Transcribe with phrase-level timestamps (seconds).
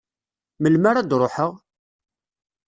[0.61, 1.51] Melmi ara d-ruḥeɣ?